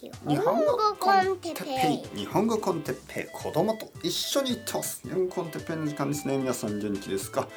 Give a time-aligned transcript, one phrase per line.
[0.00, 2.18] 日本語コンテッペイ。
[2.20, 3.26] 日本語コンテッペイ。
[3.32, 5.02] 子供と一緒に行ってます。
[5.02, 6.38] 日本語コンテッペイの時間ですね。
[6.38, 7.48] 皆さん元気ですか、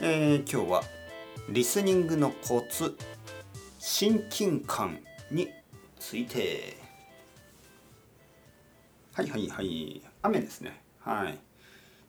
[0.00, 0.82] えー、今日は
[1.50, 2.96] リスニングのコツ
[3.78, 4.98] 親近感
[5.30, 5.48] に
[6.00, 6.78] ついて。
[9.12, 10.02] はいはいはい。
[10.22, 10.82] 雨ですね。
[10.98, 11.38] はい。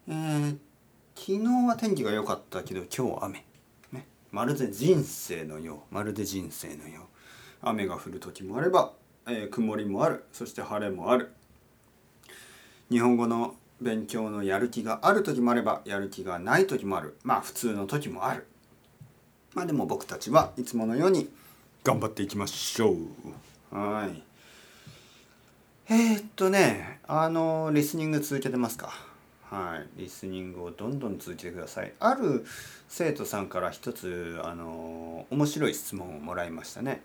[0.07, 0.57] えー、
[1.15, 3.45] 昨日は天気が良かったけど今日は雨。
[3.91, 4.07] ね。
[4.31, 5.93] まるで人生のよう。
[5.93, 7.03] まるで人生のよう。
[7.61, 8.93] 雨が降る時もあれば
[9.27, 11.31] えー、曇りもあるそして晴れもある。
[12.89, 17.17] 日本語の勉強のやる気がある時もあればやる気がない時もある。
[17.23, 18.45] まあ普通の時もある。
[19.53, 21.29] まあでも僕たちはいつものように
[21.83, 23.75] 頑張っていきましょう。
[23.75, 24.23] はい。
[25.89, 28.93] えー、っとねあのリスニング続けてますか。
[29.49, 30.01] はい。
[30.01, 31.93] リスニングをどんどん続けてください。
[31.99, 32.45] ある
[32.87, 37.01] 生徒さんから一つあの面白い質問をもらいましたね。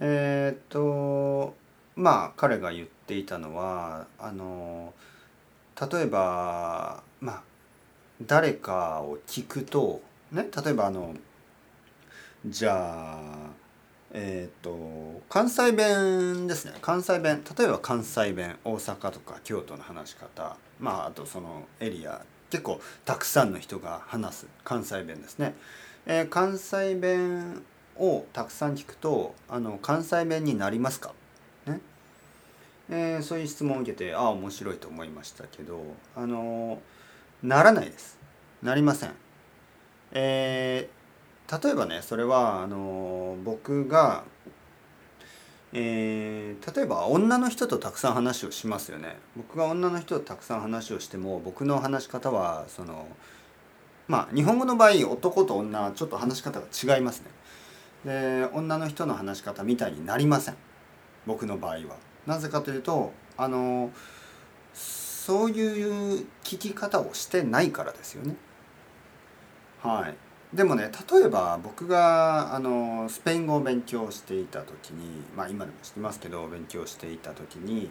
[0.00, 1.54] えっ、と
[1.96, 4.94] まあ彼が言っていたのはあの
[5.92, 7.42] 例えばまあ
[8.26, 11.14] 誰かを聞くとね例えばあの
[12.46, 13.62] じゃあ
[14.14, 16.74] えっ、と関西弁ですね。
[16.82, 17.42] 関西弁。
[17.58, 20.56] 例えば関西弁大阪とか京都の話し方。
[20.78, 22.20] まああとそのエリア。
[22.50, 25.54] 結構たくさんの人が話す関西弁ですね。
[26.04, 27.62] えー、関西弁
[27.98, 31.12] をたくさん聞くとあの関西弁になりますか、
[31.66, 31.80] ね？
[32.90, 35.80] えー、そういう質問を受けてああ面白いと思いましたけど
[36.16, 36.80] あの
[37.42, 38.18] ならないです。
[38.62, 39.12] なりません。
[40.12, 44.24] えー、例えばねそれはあの僕が
[45.74, 49.16] えー、例えば女の人とたくさん話をしますよね。
[49.34, 53.06] 僕が女の人とたくさん話をしても僕の話し方はその
[54.06, 57.30] まあ日本語の場合男と女はちょっと話し方が違いますね。
[58.04, 60.56] で女の人の話し方みたいになりません
[61.26, 61.96] 僕の場合は。
[62.26, 63.90] なぜかというとあの
[64.74, 68.34] そういう聞き方をしてないからですよね。
[69.80, 77.90] はい、でもね例えば僕があのスペイン語を勉強していた時にまあ今でも知ってますけど勉強していた時に、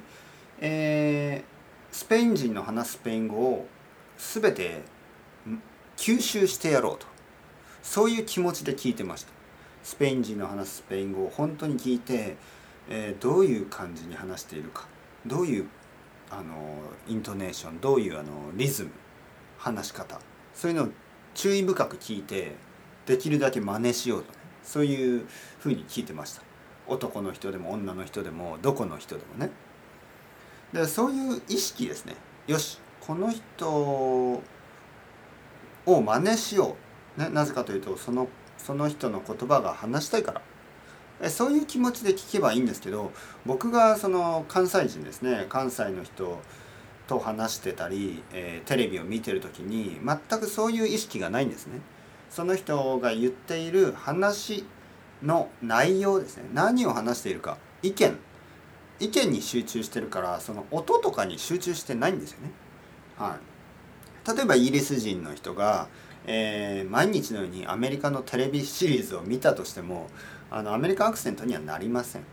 [0.59, 3.67] えー、スペイン人の話すスペイン語を
[4.17, 4.81] 全て
[5.97, 7.07] 吸収してやろうと
[7.81, 9.40] そういう気持ちで聞いてました。
[9.83, 12.35] スペイン人の話すスペイン語を本当に聞いて、
[12.89, 14.87] えー、どういう感じに話しているか
[15.25, 15.67] どういう
[16.29, 18.91] あのイントネーションどういうあのリズム
[19.57, 20.19] 話し方
[20.53, 20.87] そういうのを
[21.33, 22.53] 注意深く聞いて
[23.05, 25.25] できるだけ真似しようとねそういう
[25.59, 26.43] ふうに聞いてました。
[26.87, 29.49] 男の人でも女の人でもどこの人でもね。
[30.73, 32.15] でそういう意識ですね。
[32.47, 34.41] よしこの人を
[35.85, 36.75] 真似しよ
[37.17, 38.27] う、ね、なぜかというとその
[38.65, 40.41] その人の言葉が話したいから。
[41.29, 43.11] そういう気持ちで聞けばいいんですけど
[43.45, 45.45] 僕がその関西人ですね。
[45.49, 46.41] 関西の人
[47.07, 51.79] と話してたり、えー、テレビを見てる時に全くそういう意識がないんですね。
[52.29, 54.65] その人が言っている話
[55.21, 56.49] の内容ですね。
[56.53, 58.17] 何を話しているか意見。
[58.99, 62.51] 意見に集中してるからその音とかに集中してないんですよね。
[63.17, 63.37] は
[64.25, 65.87] い、例えばイギリス人の人が
[66.25, 70.07] えー、毎日のようにアメリカのテレビシリーズを見たとしても
[70.49, 72.23] あのアメリカアクセントにはなりません。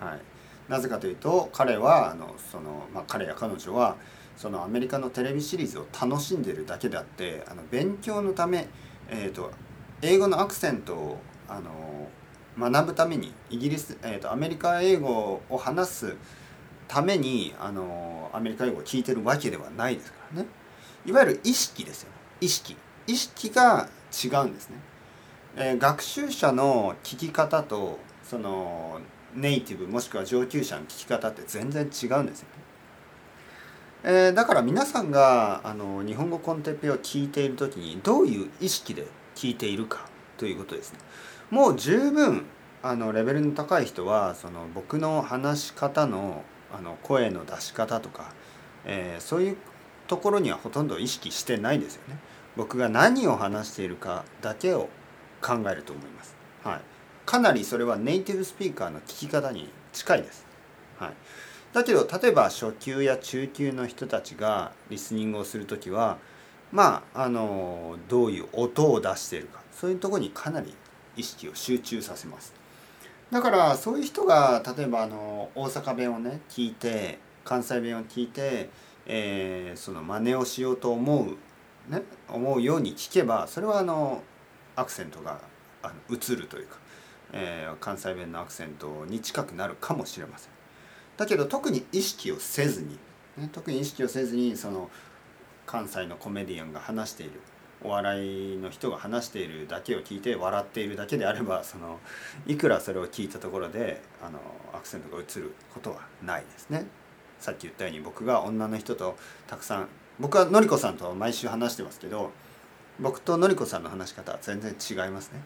[0.00, 3.96] はい、なぜかというと彼はあのその、まあ、彼や彼女は
[4.36, 8.68] そのアメリカのテレビシリーズを楽しんでるだけであってあの勉強のため、
[9.08, 9.50] えーと、
[10.00, 11.18] 英語のアクセントを
[11.48, 12.08] あの
[12.70, 16.16] 学ぶためにイギリス、えーと、とアメリカ英語を話す
[16.86, 20.48] ためにあのアメリカ英語を聞いてるわけではないですからね。
[21.04, 22.10] いわゆる意識ですよ。
[22.40, 22.76] 意識。
[23.08, 24.76] 意識が違うんですね。
[25.56, 29.00] えー、学習者の聞き方とその
[29.34, 32.68] ネイティブもしくは上級者の聞き方って全然違うんですよね。
[34.04, 40.98] えー、だから皆さんがあの日本語コンテッペを聞いている時にどういう意識で聞いているかということですね。
[41.50, 42.44] もう十分
[42.82, 48.32] あのレベルの高い人はその僕の話し方のあの声の出し方とか、
[48.84, 49.56] えー、そういう
[50.06, 52.18] ところにはほとんど意識してないんですよね。
[52.58, 54.88] 僕が何を話しているかだけを
[55.40, 56.34] 考えると思います。
[56.64, 56.80] はい、
[57.24, 60.44] かなりそれはネイティブスピーカーの聞き方に近いです。
[60.98, 61.12] はい、
[61.72, 66.18] だけど例えば初級や中級の人たちがリスニングをする時は
[66.72, 70.74] まああのどういう音を出しているかそういうとこにかなり
[71.16, 72.52] 意識を集中させます。
[73.30, 78.68] だからそういう人が例えばあの大阪弁をね聞いて関西弁を聞いて、
[79.06, 81.36] えー、その真似をしようと思う
[81.88, 84.22] ね、思うように聞けばそれはあの
[84.76, 85.40] アクセントが
[85.82, 86.76] あの移るというか、
[87.32, 90.50] えー、関西弁のアクセントに近くなるかもしれません。
[91.16, 92.98] だけど特に意識をせずに、
[93.36, 94.90] ね、特に意識をせずにその
[95.66, 97.40] 関西のコメディアンが話している
[97.82, 102.00] お笑いの人が話しているだけを聞いて笑っているだけであればその
[102.46, 104.38] いくらそれを聞いたところであの
[104.72, 106.86] アクセントが映ることはないですね。
[107.38, 109.88] さっき言ったように僕が女の人とたくさん
[110.20, 112.32] 僕はのりこさんと毎週話してますけど
[113.00, 115.40] 僕とのりこさんの話し方は全然違いますね。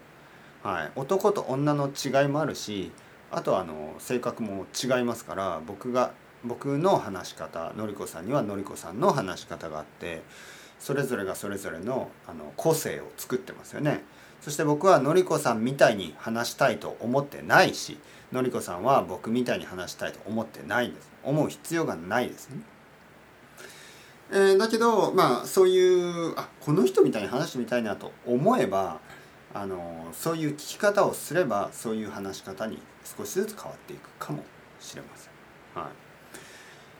[0.63, 2.93] はい、男と女の違いもあるし
[3.31, 6.13] あとはあの性格も違いますから僕が
[6.45, 10.23] 僕の話し方のりこさんにはのりこさんの話し方があって
[10.79, 14.03] それぞれがそれぞれのあの個性を作ってますよね。
[14.41, 17.99] そして僕はのりこさんみたいに話したいと思ってないし
[18.33, 22.63] のりこさんは僕みたいに話したいと思ってないんです思う必要がないですね。
[24.35, 28.99] えー、だけどまあそういうあこの人みたいに話してみたいなと思えば
[29.53, 34.43] あのそういう聞き方をすればそういう話し方に少しずつ変わっていくかも
[34.81, 35.83] しれません。
[35.83, 35.93] はい。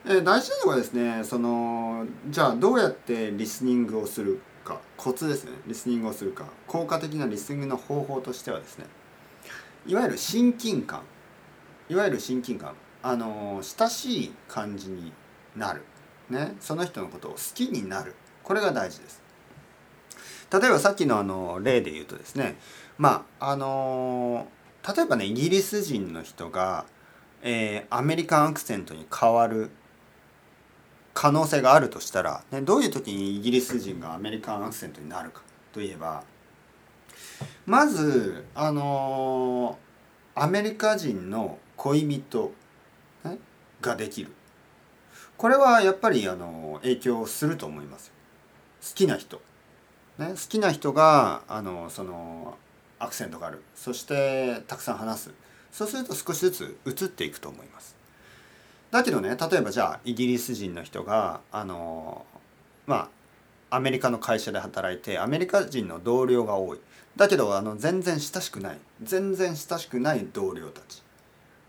[0.05, 5.53] えー、大事なのはですねそのじゃあどうやってリスニングをするかコツですね。
[5.65, 8.85] リスニングをするか効果的なリスニングの方法としてはですね
[9.87, 11.01] いわゆる親近感。
[11.89, 12.75] いわゆる親近感。
[13.01, 15.11] あの親しい感じに
[15.57, 15.83] なる、
[16.33, 18.15] ね、その人のことを好きになる。
[18.43, 19.23] これが大事です。
[20.53, 22.57] 例えばさっきのあの例で言うとですね
[22.99, 24.47] まああの
[24.87, 26.85] 例えばねイギリス人の人が、
[27.41, 29.71] えー、アメリカンアクセントに変わる
[31.15, 35.41] 可能性があるとしたら、ね、どういう時にイギリス人がアメリカンアクセントになるか
[35.71, 36.23] といえば
[37.65, 39.79] まずあの
[40.35, 42.51] アメリカ人の恋人、
[43.23, 43.39] ね、
[43.81, 44.31] ができる。
[45.37, 48.11] これはやっぱりあの影響すると思います
[48.81, 49.41] 好きな人、
[50.17, 52.57] ね、好きな人があのその
[53.03, 53.61] アクセントがある。
[53.75, 55.31] そしてたくさん話す。
[55.71, 57.95] そうすると少しずつ移っていくと思います。
[58.91, 62.25] だけどね例えばじゃあイギリス人の人があの
[62.85, 63.09] ま
[63.69, 66.79] あアメリカの会社で働いてアメリカ人の同僚が多い。
[67.15, 68.77] だけどあの全然親しくない。
[69.01, 71.03] 全然親しくない同僚たち。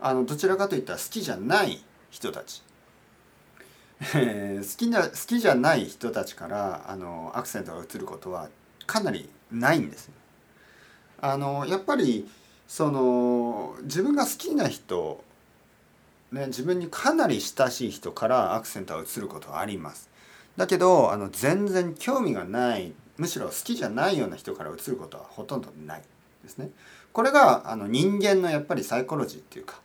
[0.01, 2.63] あのどちらかといったら好きじゃない人たち、
[4.01, 8.49] えー、好きな好きじゃない人たちからあのアクセントが移ることは
[8.87, 10.15] かなりないんですね。
[11.21, 12.29] あのやっぱり
[12.67, 15.23] その自分が好きな人
[16.35, 20.11] ね、自分にかなり親しい人からアクセントが移ることはあります。
[20.57, 26.03] だけどあの全然興味がないむしろ好きじゃないような人から移ることはほとんどない
[26.43, 26.71] ですね。
[27.13, 29.81] これがあの人間のやっぱりサイコロジーっていうか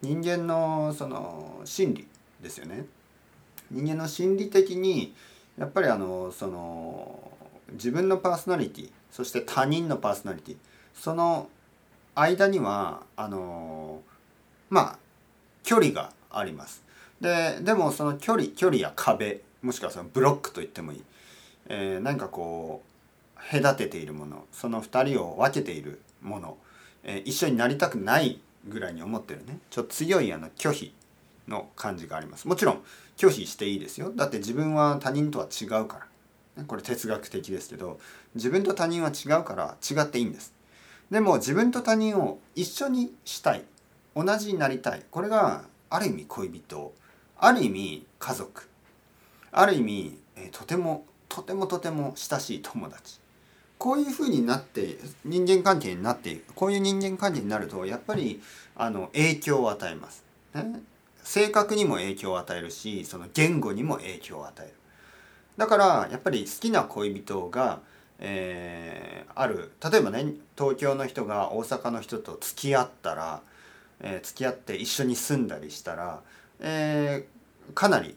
[0.00, 2.08] 人間のその心理
[2.42, 2.86] ですよね。
[3.70, 5.14] 人間の心理的に
[5.58, 7.30] やっぱりあのその
[7.72, 10.56] 自分のパーソナリティそして他人のパーソナリティ
[10.94, 11.48] その
[12.14, 14.00] 間にはあの
[14.68, 14.98] まあ
[15.62, 16.82] 距離があります。
[17.20, 21.02] ででもその距離距離や壁もしくはそのブロックと言ってもいい、
[21.68, 22.82] えー、何かこ
[23.36, 26.56] う隔てているものその2人を分けているもの、
[27.04, 29.58] えー、一緒になりたくないぐらいに思ってるね。
[29.70, 30.94] ちょっと強いあの拒否。
[31.50, 32.48] の感じがあります。
[32.48, 32.82] もちろん
[33.18, 34.12] 拒否していいですよ。
[34.14, 36.06] だって自分は他人とは違うか
[36.56, 36.64] ら。
[36.66, 37.98] これ哲学的ですけど
[38.34, 40.54] 自分と他人は違うから違っていいんです。
[41.10, 43.64] でも自分と他人を一緒にしたい。
[44.14, 45.02] 同じになりたい。
[45.10, 46.92] これがある意味恋人。
[47.38, 48.68] ある意味家族。
[49.52, 53.20] ある意味、えとてもとてもとても親しい友達。
[53.80, 58.42] こういうふうになって人間関係になっていくこういう人間関係になるとやっぱり
[58.76, 60.22] あの影響を与えます、
[60.54, 60.82] ね、
[61.24, 64.74] 性格にも影響を与えるしその言語にも影響を与える。
[65.56, 67.80] だからやっぱり好きな恋人が、
[68.18, 69.72] えー、ある。
[69.90, 73.42] 例えばね東京の人が大阪の人と付き合ったら、
[74.00, 76.20] えー、付き合って一緒に住んだりしたら、
[76.60, 78.16] えー、かなり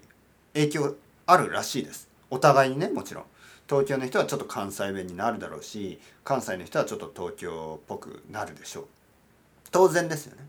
[0.53, 0.95] 影響
[1.25, 2.07] あるらしいです。
[2.29, 3.23] お互いにねもちろん。
[3.67, 8.85] 東京の人はちょっと関西弁になるだろうし関西の人はちょっと東京っぽくなるでしょう。
[9.71, 10.45] 当然ですよね。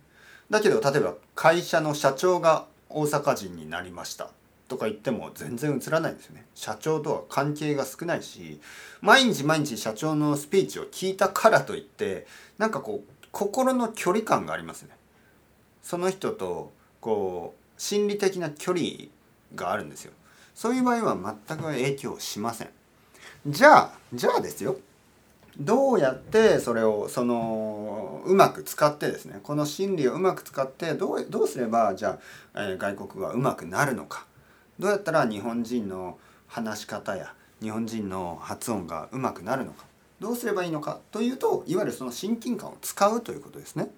[0.51, 4.31] だけど例えば会社の社長が大阪人になりました
[4.69, 6.47] とか言っても全然映らないんですよね。
[6.55, 8.61] 社長とは関係が少ないし
[9.01, 12.27] 毎日毎日社長のスピーチを聞いたからといって
[12.59, 14.97] なんかこう心の距離感がありますね。
[15.83, 18.87] その人とこう心理的な距離
[19.55, 20.13] があるんですよ。
[20.55, 22.71] そういう場合は全く影響しません。
[23.47, 24.77] じゃあじゃあですよ。
[25.59, 32.19] どうやってそれをそのうまく使ってですねこの心理をうまく使ってどうどうすればじゃ
[32.55, 34.27] あ、えー、外国語がうまくなるのか
[34.79, 36.19] どうやったら日本人の
[36.49, 39.85] 話し方や日本人の発音がうまくなるのか
[40.21, 43.91] どうすればいいのかというといわゆるその親近感を使うということですね。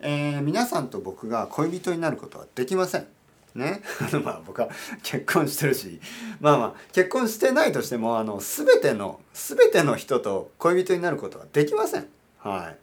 [0.00, 3.06] えー、皆さんと僕が恋人になることはできません。
[3.54, 4.68] ねあの まあ僕は
[5.02, 6.00] 結婚してるし
[6.40, 12.06] まあまあ結婚してないとしてもあの全ての全ての人と恋人になることはできません。
[12.38, 12.82] はい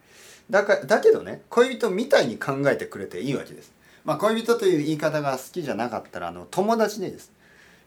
[0.50, 3.72] だかだけどね恋人みたいに考えてくれていいわけです。
[4.04, 7.30] まあ、恋人という言い方が好きじゃなかったらあの友達でいいです。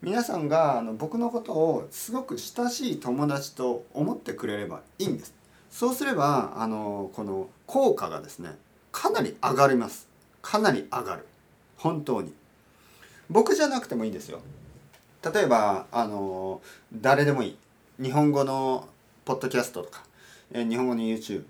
[0.02, 5.34] 皆さんがあの僕のことをすごく親しい友達と思ってくれればいいんです。
[5.72, 8.52] そうすればあのこの効果がですね
[8.92, 10.08] かなり上がります。
[10.42, 11.26] かなり上がる。
[11.78, 12.34] 本当に。
[13.30, 14.42] 僕じゃなくてもいいんですよ。
[15.34, 16.62] 例えばあの
[16.94, 17.58] 誰でもいい。
[18.02, 18.88] 日本語の
[19.26, 20.04] ポッドキャストとか、
[20.52, 21.44] え、日本語の YouTube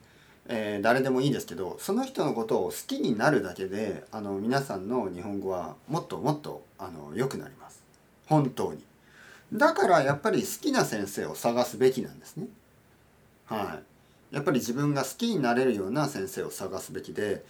[0.48, 7.82] えー、誰でもいいですけどその人のことを好きになるだけであの皆さんの日本語はもっともっとあの良くなります
[8.28, 8.84] 本当に
[9.54, 12.48] だからやっぱり好きな先生を探すべきなんですね
[13.46, 13.80] は
[14.32, 17.46] いやっぱり自分が好きになれるような先生を探すべきで、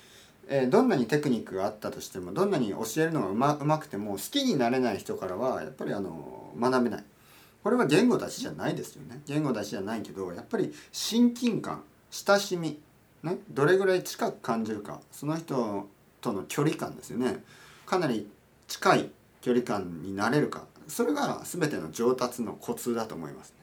[0.47, 7.03] えー、どんなにテクニックがあったとしてもどんなに教えるのがうまうまくても好きになれない人からはやっぱりあの学べない。
[7.63, 9.21] これは言語だちじゃないですよね。
[9.25, 12.79] 言語だちじゃないけどやっぱり親近感親しみ、
[13.23, 15.87] ね、どれぐらい近く感じるかその人
[16.19, 17.43] との距離感ですよね。
[17.85, 18.29] かなり
[18.67, 19.09] 近い
[19.41, 20.65] 距離感になれるか。
[20.87, 23.55] それが全ての上達のコツだと思いますね。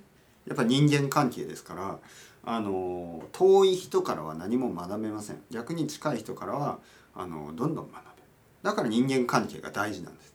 [0.46, 1.98] やっぱ人間関係ですから
[2.44, 6.78] あの遠い人からは何も学べません逆に近い人からは
[7.14, 8.10] あのどんどん学べ
[8.62, 10.34] だから人間関係が大事なんです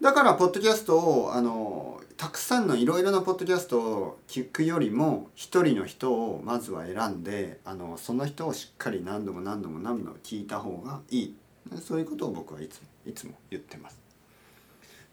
[0.00, 11.34] だからポッドキャストをあのたくさんのいろいろなポッドキャストを聞くよりも一人の人をまずは選んであのその人をしっかり何度も何度も何度も聞いた方がいい
[11.82, 13.98] そういうことを僕はいつもいつも言ってます。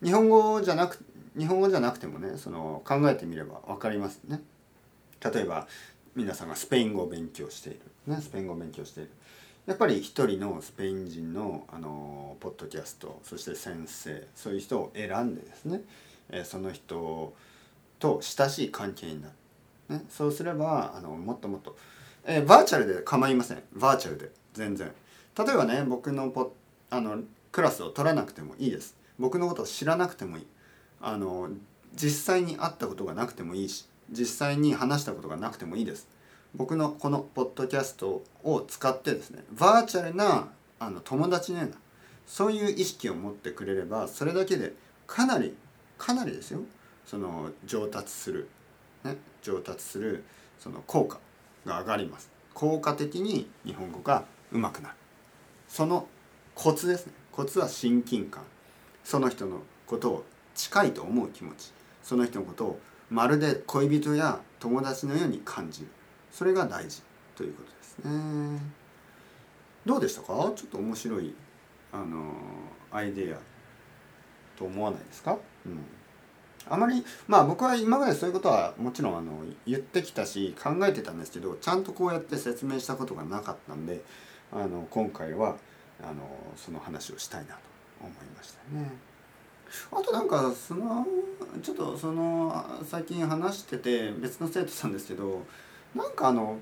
[0.04, 1.04] 日本語じゃなく
[1.38, 4.42] 日本語じゃなくてもねその考えてみれば分かりますね。
[5.24, 5.68] 例えば
[6.16, 9.12] 皆さんがスペイン語を勉強している、ね、スペイン語を勉強している。
[9.66, 15.82] やっぱり一人のスペイン人のあのポッドキャストそして先生そういう人を選んでですね、
[16.30, 17.34] えー、その人
[17.98, 19.30] と親しい関係にな
[19.90, 21.78] る、ね、そうすればあのもっともっと、
[22.26, 23.64] えー、バーチャルで構いません。
[23.74, 24.92] バーチャルで全然。
[25.38, 26.54] 例えばね僕のポ
[26.90, 28.98] あのクラスを取らなくてもいいです。
[29.18, 30.48] 僕のことを知らなくてもいい。
[31.00, 31.50] あの
[31.96, 36.08] 実際に会ったことがなくてもいいし実際に話したことがなくてもいいです。
[36.56, 41.76] 僕のこのポッドキャストを使ってですねバーチャルなあの友達のような
[42.28, 44.74] そういう意識を持ってくれればそれだけで
[45.08, 45.56] かなり
[45.98, 46.60] かなりですよ。
[47.06, 48.50] その上達する、
[49.04, 50.24] ね、上達する
[50.60, 51.20] その効果
[51.66, 52.30] が上がります。
[52.54, 54.96] 効果的に日本語がうまくなる。
[55.68, 56.08] その
[56.56, 57.14] コツですね。
[57.32, 58.44] コツは親近感。
[59.04, 60.24] その人のことを
[60.56, 61.72] 近いと思う気持ち。
[62.04, 62.80] その人のことを
[63.14, 65.88] まるで恋人や友達のように感じる。
[66.32, 67.02] それが大事。
[67.36, 68.60] ということですね。
[69.86, 70.28] どうでしたか？
[70.56, 71.34] ちょっと面白い
[71.92, 72.34] あの
[72.92, 73.38] アイデア
[74.58, 75.80] と思わないですか、うん、
[76.70, 84.04] あまりまあ僕は今までそういうことはもちろんあの言ってきたし考えてたんですけどちゃんとこうやって説明したことがなかったんで
[84.52, 85.58] あの今回は
[86.02, 86.24] あの
[86.56, 87.60] その話をしたいなと
[88.02, 88.92] 思いましたね。
[89.92, 91.06] あとなんかその
[91.62, 95.44] ちょっとその最近話してて別の生徒さんですけど
[95.96, 96.58] なんかあの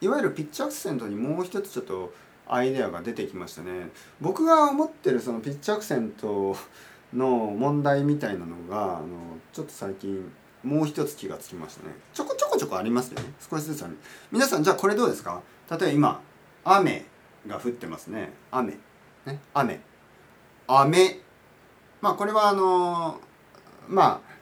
[0.00, 2.12] いわゆるピッチアクセントにもう一つちょっと
[2.46, 3.88] アイデアが出てきましたね。
[4.20, 6.56] 僕が思ってるそのピッチアクセント
[7.14, 9.06] の問題みたいなのがあの
[9.52, 10.30] ちょっと最近
[10.62, 11.94] もう一つ気がつきましたね。
[12.12, 13.32] ちょこちょこちょこありますよね。
[13.50, 13.96] 少しずつある。
[14.30, 15.40] 皆さんじゃあこれどうですか？
[15.70, 16.20] 例えば今
[16.64, 17.06] 雨
[17.46, 18.32] が降ってますね。
[18.50, 18.78] 雨。
[19.24, 19.40] ね？
[19.54, 19.80] 雨。
[20.66, 21.20] 飴
[22.04, 23.18] まあこれはあの
[23.88, 24.34] まあ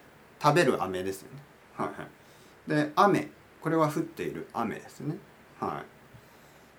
[0.42, 1.38] 食べる飴ですよね。
[1.76, 1.92] はいは
[2.82, 2.86] い。
[2.86, 3.28] で雨
[3.60, 5.16] これは降っている雨ですね。
[5.60, 5.84] はい。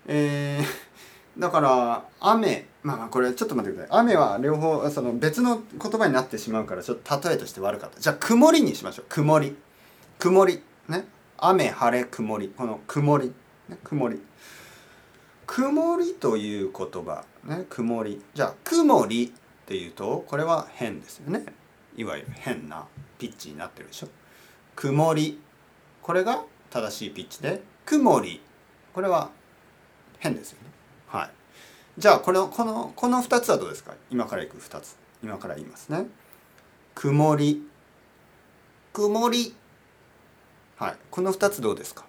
[0.08, 4.00] えー、 だから雨まあこれちょっと待ってください。
[4.02, 8.02] 雨は両方その別の言葉になってしまうからちょっと例えとして悪かった。
[8.02, 9.06] じゃあ曇りにしましょう。
[9.08, 9.56] 曇り。
[10.20, 10.62] 曇り。
[10.90, 11.08] ね。
[11.38, 12.54] 雨晴れ曇り。
[12.58, 13.34] この曇り、
[13.70, 14.22] ね、曇り。
[15.48, 17.24] 曇りという言葉。
[17.46, 18.22] ね曇り。
[18.34, 19.34] じゃあ曇り。
[19.64, 21.46] っていうとこれは変ですよね。
[21.96, 22.86] いわゆる変な
[23.18, 24.08] ピッチになってるでしょ。
[24.76, 25.40] 曇り。
[26.02, 28.42] これが正しいピッチで曇り。
[28.94, 29.30] これは
[30.20, 30.70] 変ですよね。
[31.08, 31.32] はい。
[31.98, 33.94] じゃあこのこのこの2つはどうですか？
[34.10, 34.98] 今からいく2つ。
[35.24, 36.08] 今から言いますね。
[36.96, 37.66] 曇り。
[38.92, 39.56] 曇り。
[40.78, 40.98] はい。
[41.10, 42.06] この2つどうですか？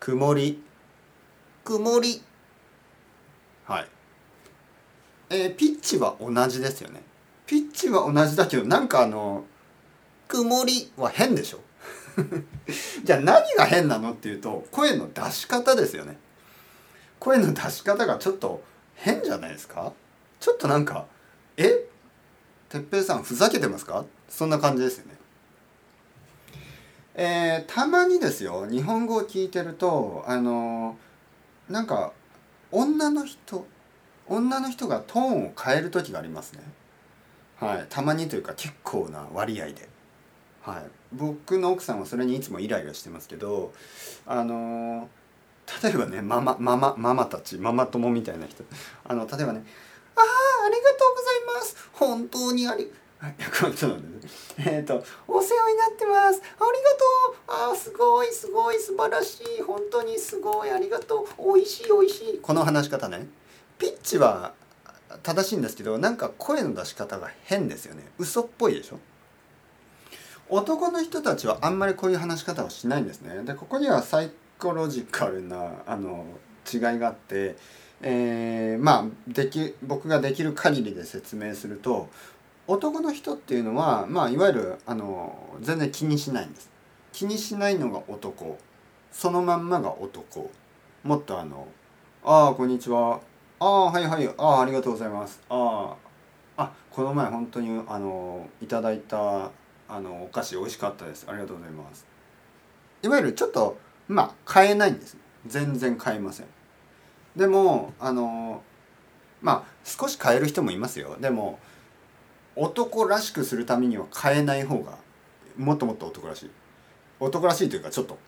[0.00, 0.62] 曇り。
[1.64, 2.22] 曇り。
[3.66, 3.88] はい。
[5.30, 7.02] えー、ピッチは同じですよね。
[7.46, 9.44] ピッチは同じだけどなんかあの
[10.28, 11.60] 曇りは変でしょ？
[13.04, 16.18] じゃあ何が変なのっていうと声の出し方ですよね。
[17.18, 18.62] 声の出し方がちょっと
[18.94, 19.92] 変じゃないですか？
[20.40, 21.06] ちょっとなんか
[21.56, 21.86] え？
[22.68, 24.04] てっぺいさんふざけてますか？
[24.28, 25.14] そんな感じですよね。
[27.16, 30.96] えー、たまにですよ日本語を聞いてるとあの
[31.68, 32.12] なんか
[32.72, 33.64] 女の人
[34.28, 36.60] 女の人がトーンを変える時がありますね。
[37.60, 37.86] はい。
[37.88, 39.88] たまにというか結構な割合で。
[40.62, 40.82] はい。
[41.12, 43.72] 僕の奥さんはそれにいつもイライラしてますけど
[44.26, 45.08] あの
[45.82, 48.64] 例えばねママママママたちママ友みたいな人。
[49.04, 49.64] あの例えばね
[50.16, 51.88] 「ああありがとうございます。
[51.92, 54.26] 本当にありはいちょっと待って
[54.66, 54.78] ね。
[54.78, 56.40] えっ、と「お世話になってます。
[56.40, 57.70] ありがとう。
[57.70, 59.62] あーすごいすごい素晴らしい。
[59.62, 60.70] 本当にすごい。
[60.70, 61.26] ありがとう。
[61.38, 63.26] おいしいおいしい」この話し方ね。
[63.78, 64.52] ピッチは
[65.22, 68.02] 正しいんですけどなんか声の出し方が変ですよね。
[68.18, 68.98] 嘘っぽいでしょ？
[70.48, 73.42] 男の人たちはあんまりこういう話し方をしないんですね。
[73.44, 76.26] でここにはサイコロジカルなあの
[76.72, 77.56] 違いがあって、
[78.02, 82.08] えーまあでき僕ができる限りで説明すると
[82.66, 86.70] 男の人っていうのは、まあ、いわゆるあの全然気にしないんです。
[87.12, 88.58] 気にしないのが男。
[89.12, 90.50] そのまんまが男。
[91.02, 91.68] もっとあの
[92.24, 93.20] 「ああこんにちは」
[93.60, 94.28] 「ああはいはい。
[94.28, 95.94] ああありがとうございます」「あ
[96.56, 99.50] ああこの前本当にあのいただいた
[99.88, 101.26] あのお菓子美味しかったです。
[101.28, 102.06] ありがとうございます」
[103.02, 106.46] いわゆるちょっとまあ変えないんです全然変えません。
[107.36, 108.62] でもあの
[109.42, 111.16] まあ少し変える人もいますよ。
[111.20, 111.58] でも
[112.56, 114.96] 男らしくするためには変えない方が
[115.56, 116.50] もっともっと男らしい。
[117.20, 118.18] 男らしいというかちょっと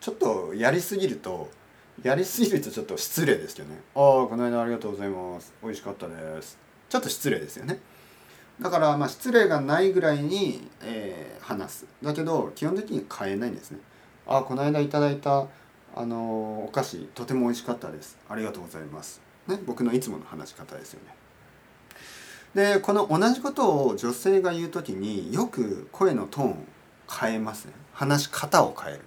[0.00, 1.48] ちょっとやりすぎると
[2.02, 3.80] やりすぎるとちょっと失礼ですよね。
[3.94, 5.52] ああこの間ありがとうございます。
[5.62, 6.58] 美味しかったです。
[6.88, 7.80] ちょっと失礼ですよね。
[8.60, 11.86] だからまあ失礼がないぐらいに、えー話す。
[12.02, 13.78] だけど基本的に変えないんですね。
[14.26, 15.46] ああこの間いただいた
[15.96, 18.18] あのお菓子とても美味しかったです。
[18.28, 19.20] ありがとうございます。
[19.46, 21.14] ね僕のいつもの話し方ですよね。
[22.54, 26.56] でこの同じことを女性が言う時によく声のトーンを
[27.10, 27.72] 変えますね。
[27.92, 29.04] 話し方を変える。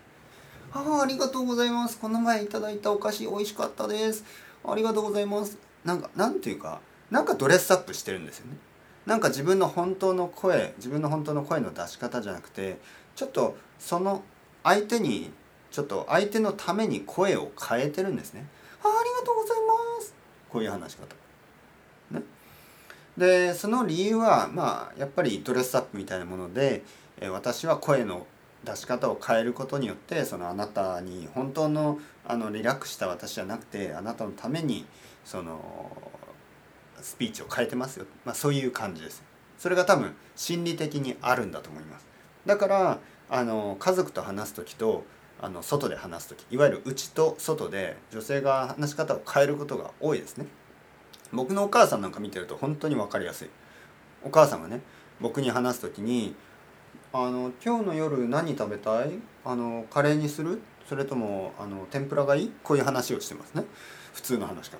[0.73, 4.23] あありがとうございますこの前いただいたお菓子美味しかったです
[4.63, 6.79] ありがとうございますなんかなんていうか
[7.09, 8.57] なんかドレスアップしてるんですよね。
[9.05, 12.77] なんか自分の本当の声自分の本当の声の出し方じゃなくて
[13.15, 14.23] ちょっとその
[14.63, 15.31] 相手に
[15.71, 18.45] ちょっと相手のために声を変えてるんですね
[18.83, 19.57] あありがとうござい
[19.97, 20.13] ます
[20.49, 21.07] こういう話し方。
[22.17, 22.23] ね。
[23.17, 26.83] でその理由はまあやっぱりドレスアップみたいなもので
[27.31, 28.27] 私は声の
[28.63, 34.85] 出し方を変えることによってそのあなたに本当のあのリラックスした私じゃなくてあなたのために
[35.25, 35.91] その
[37.01, 39.23] スピーチを変えてますよ、まあ、そういう感じです。
[39.57, 42.07] それが多分心理的にあるんだと思います。
[42.45, 45.03] だからあの家族と話す時と
[45.39, 50.45] あの外で話す時いわゆる内と外で女性が話し方を変えることが多いですね。
[51.33, 53.49] 僕のお母さんなんか見てると本当に分かりやすい。
[54.23, 54.81] お母さんがね
[55.19, 56.35] 僕に話す時に
[57.13, 59.11] 「あの今日の夜何食べたい？
[59.43, 60.61] あのカレーにする？
[60.87, 63.65] それともあの天ぷらがいい?」こういう話をしてますね。
[64.13, 64.77] 普通の話し方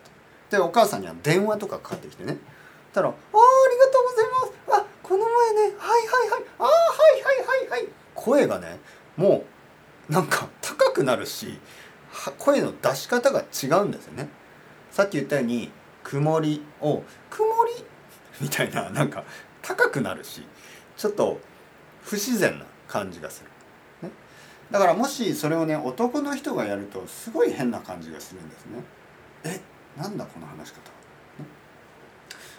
[0.50, 2.38] でお母さんには電話とかかかってきてね。
[2.94, 4.26] たら「ああありがとうござい
[4.70, 4.84] ます。
[4.84, 6.44] あこの前ねはいはいはい。
[6.60, 6.72] ああは
[7.18, 8.80] いはいはいはい」声がね
[9.18, 9.44] も
[10.10, 11.60] うなんか高くなるし
[12.38, 14.30] 声の出し方が違うんですよね。
[14.90, 15.72] さっき言ったように
[16.04, 17.86] 「曇り」を「曇り」
[18.40, 19.24] みたいななんか
[19.62, 20.46] 高くなるし
[20.98, 21.40] ちょっと
[22.04, 23.44] 不自然な感じがす
[24.02, 24.14] る、ね、
[24.70, 28.84] だからもしそれをね男の人がやるとすごい変な感じがするんですね。
[29.44, 29.62] え
[30.00, 30.80] なんだこの話し方、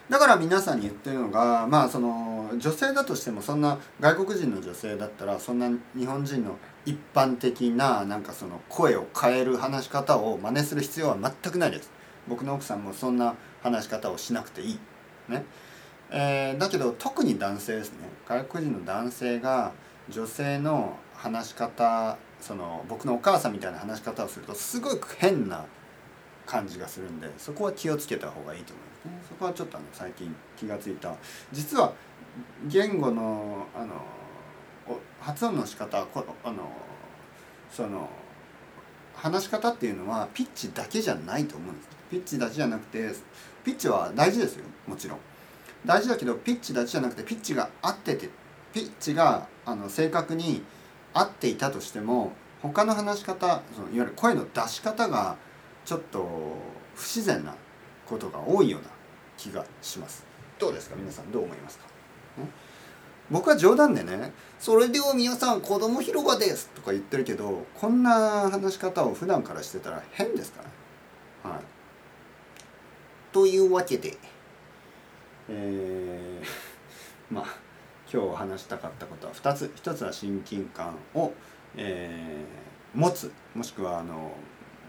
[0.09, 11.91] だから皆さんに言ってるのがまあその女性だとしてもそんな外国人の女性だったらそんな日本人の一般的ななんかその声を変える話し方を真似する必要は全くないです。
[12.29, 14.79] 僕の奥さんもそんな話し方をしなくていい。
[15.29, 15.45] ね。
[16.15, 17.99] えーだけど特に男性ですね
[18.29, 19.73] 外国人の男性が
[20.11, 25.65] 女性の話し方その僕のお母さんみたいな話し方をするとすごく変な
[26.45, 29.13] 感じがするんでそこは気をつけた方がいいと思いますね。
[29.29, 31.15] そこはちょっとあの最近気がついた
[31.51, 31.93] 実は
[32.67, 33.95] 言語のあの
[35.21, 36.69] 発音の仕方こあの
[37.71, 38.11] その
[39.15, 41.89] 話し方っていうのはピッチだけじゃないと思うんです。
[42.11, 43.11] ピッチだけじゃなくて
[43.65, 44.65] ピッチは大事ですよ。
[44.87, 45.19] もちろん。
[45.85, 48.31] 大事だけどピッチだけじゃなくてピッチが合ってて
[48.73, 50.63] ピッチがあの正確に
[51.13, 55.37] 合っていたとしても他の話し方そのいわゆる声の出し方が
[55.85, 56.27] ちょっと
[56.95, 57.55] 不自然な
[58.07, 58.89] ことが多いような
[59.37, 60.25] 気がします。
[60.59, 60.97] どうですか？
[60.97, 61.85] 皆さんどう思いますか？
[63.31, 70.63] 僕は冗談でね「それでは皆さん子供広場です」とか言ってるけどこんな話し方を普段からしてたら変ですか
[71.45, 71.51] ら。
[71.51, 71.61] はい。
[73.33, 74.19] というわけで
[75.49, 76.47] えー
[77.35, 77.45] まあ
[78.13, 81.33] 今日話したかったことは2つ1つは親近感を、
[81.77, 82.63] えー
[82.95, 84.33] 持つもしくはあの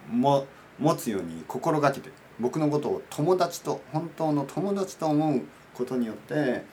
[0.09, 0.45] も
[0.77, 5.41] 持つように心がけて僕のことを友達と本当の友達と思う
[5.73, 6.65] ことによって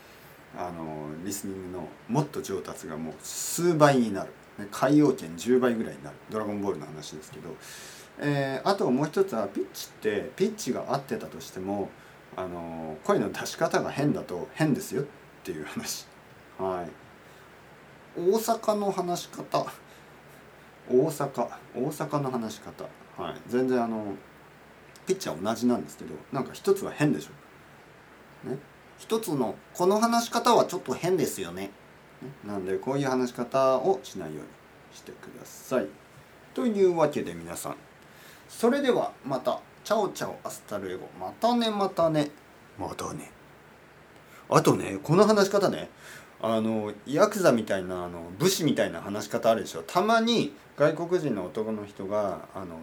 [0.57, 4.33] あのリスニングのもっと上達がもう数倍になる、
[4.73, 6.17] 海洋圏10倍ぐらいになる。
[6.29, 7.55] ドラゴンボールの話ですけど、
[8.19, 11.89] えーあともう一つはピッチってピッチが合ってたとしても
[12.37, 15.05] あの声の出し方が変だと変ですよっ
[15.45, 16.07] ていう話。
[16.59, 18.21] はい。
[18.21, 19.67] 大阪の話し方。
[20.89, 21.49] 大阪。
[21.75, 22.85] 大阪の話し方。
[23.23, 23.35] はい。
[23.49, 24.15] 全然あの
[25.07, 28.49] ピッチは同じなんですけどなんか一つは変でしょ。
[28.49, 28.59] ね。
[28.99, 31.63] 一つのこの話し方はちょっと変ですよね。
[31.63, 31.71] ね。
[32.45, 34.49] なんでこういう話し方をしないように
[34.93, 35.87] してください。
[36.55, 37.77] というわけで皆さん。
[38.49, 39.61] それではまた。
[39.85, 41.09] Ciao ciao hasta luego。
[41.19, 42.31] またねまたね。
[42.79, 43.31] またね。
[44.49, 45.91] あとねこの話し方ね。
[46.43, 49.83] あのヤクザみたいなあの武士みたいな話し方あるでしょ。
[49.83, 52.79] たまに外国人の男の人があの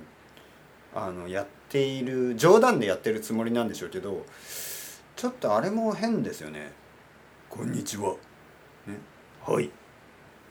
[0.93, 4.25] あのやっている冗談でやってるつもりなんでしょうけど
[5.15, 6.71] ちょっとあれも変ですよね
[7.49, 8.15] 「こんにちは」
[8.86, 8.99] ね
[9.45, 9.71] 「はい。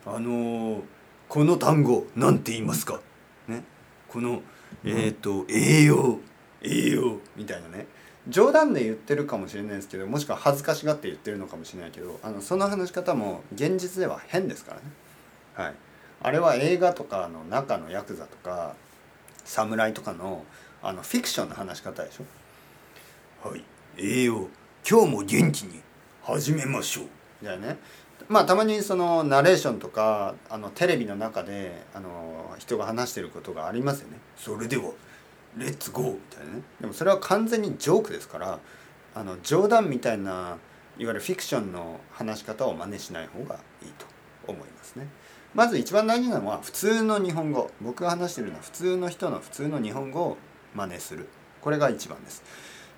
[0.04, 0.82] あのー
[1.28, 3.00] この単語なんて言いますか?」
[3.48, 3.64] ね。
[4.08, 4.42] この
[4.84, 6.18] えっ、と「栄養。
[6.66, 7.86] 栄養」みたいなね。
[8.28, 14.82] 冗談で言ってるかもしれないですけどもしくは恥ずかしがって言ってるのかもしれないけどあのその話し方も現実では変ですからね。
[15.54, 15.74] はい。
[16.22, 18.74] あれは映画とかの中のヤクザとか
[19.44, 20.44] 侍とかの
[20.82, 23.48] あのフィクションの話し方でしょ。
[23.48, 23.64] はい。
[23.96, 24.48] 栄養
[24.88, 25.80] 今日も元気に
[26.22, 27.04] 始めましょう。
[27.42, 27.78] みたいなね。
[28.28, 34.18] まあたまにそのナレーションとかあのテレビの中であの人が話してることがありますよね。
[34.36, 34.90] それでは
[35.56, 36.62] レッツゴーみたいなね。
[36.80, 38.58] でもそれは完全にジョークですから
[39.14, 40.30] あの冗談みたいな
[40.98, 44.06] いわゆるフィクションの話し方を真似しない方がいいと
[44.46, 45.08] 思いますね。
[45.54, 47.70] まず一番大事なのは普通の日本語。
[47.80, 50.36] 僕が話してるのは普通の人の普通の日本語を
[50.74, 51.28] 真似する。
[51.62, 52.42] これが一番です。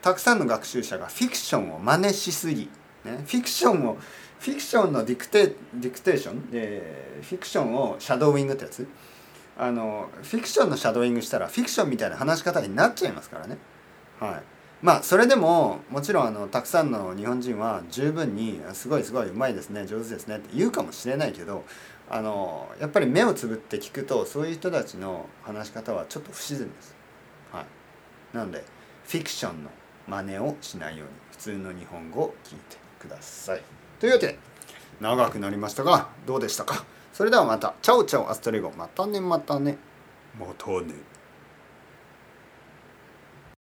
[0.03, 2.69] たくさんの学習者がフィクションを真似しすぎ、
[3.05, 3.97] ね、フィクションを
[4.41, 6.51] フィクションのディクテディクテーション？
[6.51, 8.87] でフィクションをシャドーイングってやつ？
[9.59, 13.59] あのフィクションのシャドーイングしたらフィクションみたいな話し方になっちゃいますからね
[14.21, 14.43] はい
[14.81, 21.65] まあそれでももちろんあのたくさんの日本人は十分に「すごいすごいうまいですね上手ですね」って言うかもしれないけど
[22.09, 26.95] あのやっぱり目をつぶって聞くとそういう人たちの話し方はちょっと不自然です。
[27.53, 28.65] はい、なので
[29.09, 29.71] フィクションの
[30.07, 33.63] 真似をしないように普通の日本語を聞いてください。
[33.99, 34.39] というわけで
[35.01, 36.85] 長くなりましたがどうでしたか？
[37.19, 37.75] それではまた。
[37.83, 38.71] チャオチャオアストレゴ。
[38.79, 39.77] またねまたね。
[40.39, 40.95] またね。